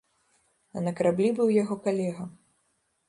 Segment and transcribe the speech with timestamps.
[0.79, 2.27] А на караблі быў яго калега.